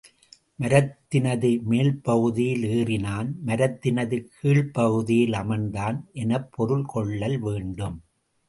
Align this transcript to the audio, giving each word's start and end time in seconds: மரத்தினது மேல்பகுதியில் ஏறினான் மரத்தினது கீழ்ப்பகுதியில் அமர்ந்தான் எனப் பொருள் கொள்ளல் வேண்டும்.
மரத்தினது 0.59 1.49
மேல்பகுதியில் 1.69 2.63
ஏறினான் 2.77 3.29
மரத்தினது 3.45 4.19
கீழ்ப்பகுதியில் 4.33 5.37
அமர்ந்தான் 5.41 5.99
எனப் 6.13 6.51
பொருள் 6.51 6.85
கொள்ளல் 6.85 7.39
வேண்டும். 7.39 7.97